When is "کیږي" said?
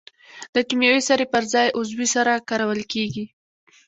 2.93-3.25